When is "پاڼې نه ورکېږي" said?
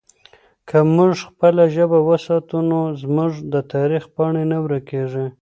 4.15-5.25